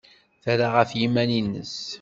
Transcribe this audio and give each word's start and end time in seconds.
Terra 0.43 0.67
ɣef 0.75 0.89
yiman-nnes. 0.99 1.75